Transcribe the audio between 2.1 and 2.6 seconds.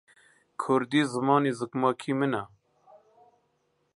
منە.